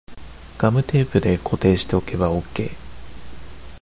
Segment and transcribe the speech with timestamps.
[0.57, 2.69] ガムテープで固定しとけばオッケー